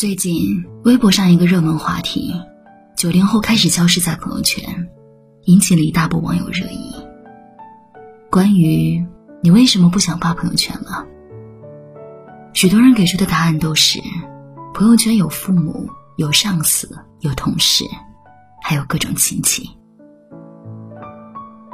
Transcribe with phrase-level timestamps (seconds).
[0.00, 2.32] 最近微博上一个热门话题：
[2.96, 4.88] 九零后开始消失在朋友圈，
[5.42, 6.94] 引起了一大波网友热议。
[8.30, 9.04] 关于
[9.42, 11.04] 你为什么不想发朋友圈了？
[12.52, 13.98] 许多人给出的答案都是：
[14.72, 16.88] 朋友圈有父母、有上司、
[17.18, 17.84] 有同事，
[18.62, 19.68] 还有各种亲戚。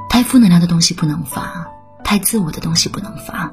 [0.09, 1.66] 太负能量的东西不能发，
[2.02, 3.52] 太自我的东西不能发。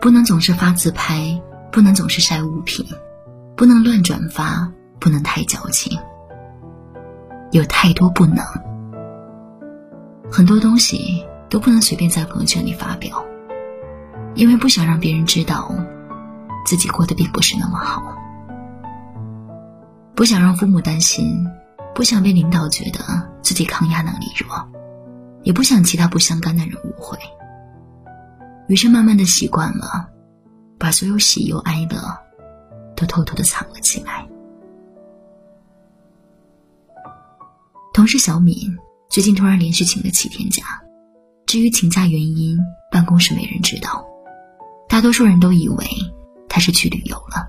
[0.00, 2.84] 不能总是发自拍，不能总是晒物品。
[3.58, 5.98] 不能乱转发，不能太矫情，
[7.50, 8.46] 有太多不能，
[10.30, 13.20] 很多东西都不能随便在朋友圈里发表，
[14.36, 15.74] 因为不想让别人知道
[16.64, 18.00] 自己过得并不是那么好，
[20.14, 21.44] 不想让父母担心，
[21.96, 23.00] 不想被领导觉得
[23.42, 24.68] 自己抗压能力弱，
[25.42, 27.18] 也不想其他不相干的人误会，
[28.68, 30.10] 于是慢慢的习惯了，
[30.78, 32.27] 把所有喜忧哀乐。
[32.98, 34.26] 都偷偷的藏了起来。
[37.94, 38.76] 同事小敏
[39.08, 40.82] 最近突然连续请了七天假，
[41.46, 42.58] 至于请假原因，
[42.90, 44.04] 办公室没人知道，
[44.88, 45.86] 大多数人都以为
[46.48, 47.48] 她是去旅游了。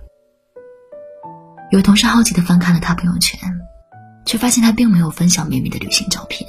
[1.72, 3.40] 有同事好奇的翻看了她朋友圈，
[4.26, 6.48] 却发现她并没有分享妹妹的旅行照片，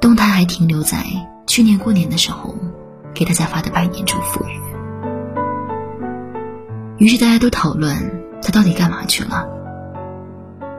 [0.00, 1.04] 动态还停留在
[1.46, 2.56] 去年过年的时候
[3.14, 4.75] 给大家发的拜年祝福语。
[6.98, 9.46] 于是大家都讨论他到底干嘛去了。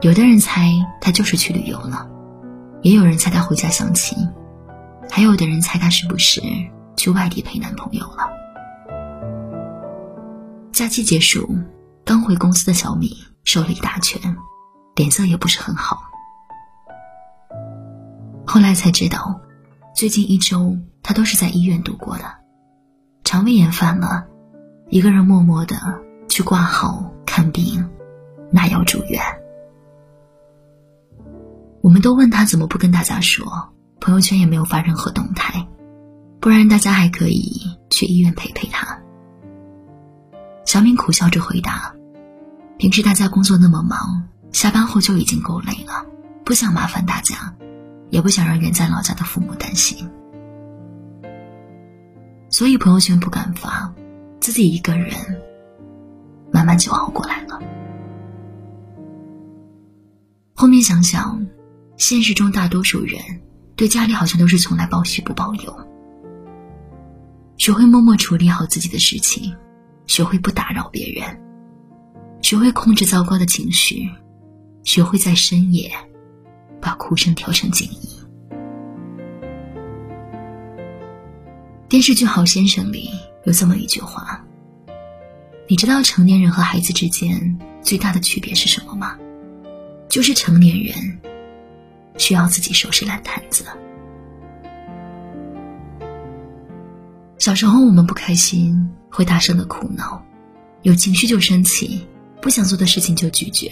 [0.00, 0.68] 有的人猜
[1.00, 2.08] 他就是去旅游了，
[2.82, 4.28] 也有人猜他回家相亲，
[5.10, 6.40] 还有的人猜他是不是
[6.96, 8.28] 去外地陪男朋友了。
[10.72, 11.48] 假期结束，
[12.04, 14.36] 刚回公司的小米瘦了一大圈，
[14.96, 16.00] 脸色也不是很好。
[18.44, 19.40] 后来才知道，
[19.94, 22.24] 最近一周他都是在医院度过的，
[23.22, 24.26] 肠胃炎犯了，
[24.88, 25.76] 一个人默默的。
[26.38, 27.84] 去挂号看病，
[28.52, 29.20] 拿药住院。
[31.80, 33.44] 我们都问他怎么不跟大家说，
[33.98, 35.66] 朋友圈也没有发任何动态，
[36.38, 39.00] 不然大家还可以去医院陪陪他。
[40.64, 41.92] 小敏苦笑着回答
[42.78, 44.22] ：“平时大家工作那么忙，
[44.52, 46.06] 下班后就已经够累了，
[46.44, 47.52] 不想麻烦大家，
[48.10, 50.08] 也不想让远在老家的父母担心，
[52.48, 53.92] 所以朋友圈不敢发，
[54.38, 55.16] 自己一个人。”
[56.52, 57.60] 慢慢就熬过来了。
[60.54, 61.46] 后面想想，
[61.96, 63.20] 现实中大多数人
[63.76, 65.86] 对家里好像都是从来报喜不报忧。
[67.56, 69.54] 学会默默处理好自己的事情，
[70.06, 71.24] 学会不打扰别人，
[72.40, 74.08] 学会控制糟糕的情绪，
[74.84, 75.90] 学会在深夜
[76.80, 78.00] 把哭声调成静音。
[81.88, 83.10] 电视剧《好先生》里
[83.44, 84.44] 有这么一句话。
[85.70, 89.18] 你知道成年人和孩子之间最大的区别是什么吗？
[90.08, 91.18] 就是成年人
[92.16, 93.66] 需要自己收拾烂摊子。
[97.36, 100.24] 小时候我们不开心会大声的哭闹，
[100.80, 102.08] 有情绪就生气，
[102.40, 103.70] 不想做的事情就拒绝，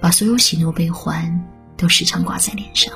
[0.00, 1.44] 把所有喜怒悲欢
[1.76, 2.90] 都时常挂在脸上。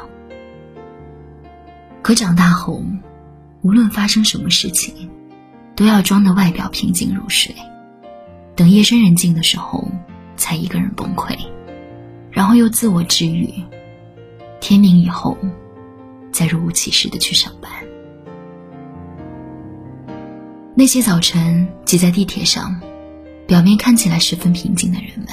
[2.00, 2.82] 可长大后，
[3.60, 5.10] 无论发生什么事情，
[5.74, 7.54] 都要装的外表平静如水。
[8.56, 9.86] 等夜深人静的时候，
[10.36, 11.36] 才一个人崩溃，
[12.30, 13.52] 然后又自我治愈。
[14.60, 15.36] 天明以后，
[16.32, 17.70] 再若无其事的去上班。
[20.74, 22.80] 那些早晨挤在地铁上，
[23.46, 25.28] 表面看起来十分平静的人们，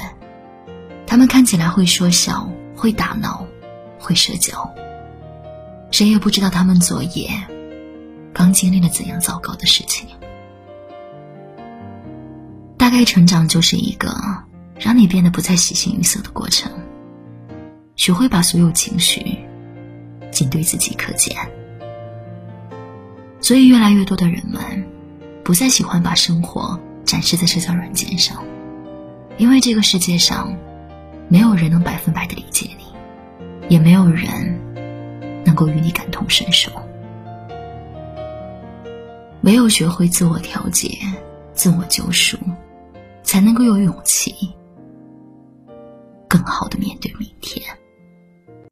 [1.06, 2.46] 他们看起来会说笑、
[2.76, 3.46] 会打闹、
[3.98, 4.70] 会社交。
[5.90, 7.30] 谁也不知道他们昨夜
[8.34, 10.06] 刚经历了怎样糟糕的事情。
[12.84, 14.14] 大概成长就是一个
[14.78, 16.70] 让你变得不再喜形于色的过程，
[17.96, 19.38] 学会把所有情绪
[20.30, 21.34] 仅对自己可见。
[23.40, 24.60] 所以，越来越多的人们
[25.42, 28.44] 不再喜欢把生活展示在社交软件上，
[29.38, 30.54] 因为这个世界上
[31.28, 32.84] 没有人能百分百的理解你，
[33.70, 34.60] 也没有人
[35.42, 36.70] 能够与你感同身受。
[39.40, 40.98] 唯有学会自我调节、
[41.54, 42.36] 自我救赎。
[43.24, 44.32] 才能够有勇气，
[46.28, 47.64] 更好的面对明天。